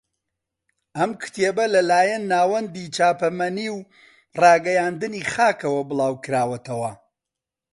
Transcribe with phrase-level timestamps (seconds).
[0.97, 3.79] ئەم کتێبە لەلایەن ناوەندی چاپەمەنی و
[4.41, 6.91] ڕاگەیاندنی خاکەوە بڵاو کراوەتەوە